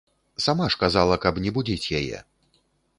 [0.45, 2.27] Сама ж казала, каб не будзіць яе.